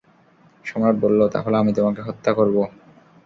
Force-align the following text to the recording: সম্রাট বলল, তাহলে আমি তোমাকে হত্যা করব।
সম্রাট 0.65 0.95
বলল, 0.95 1.21
তাহলে 1.27 1.55
আমি 1.57 1.71
তোমাকে 1.73 2.01
হত্যা 2.01 2.31
করব। 2.33 2.57